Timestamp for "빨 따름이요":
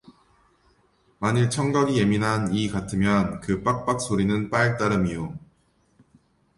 4.49-5.37